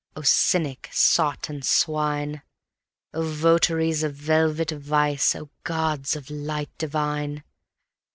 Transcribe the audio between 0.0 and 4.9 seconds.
Oh cynic, sot and swine! Oh votaries of velvet